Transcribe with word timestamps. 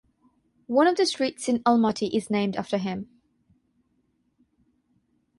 One 0.65 0.87
of 0.87 0.95
the 0.95 1.05
streets 1.05 1.47
in 1.47 1.59
Almaty 1.59 2.09
is 2.11 2.31
named 2.31 2.55
after 2.55 2.79
him. 2.79 3.07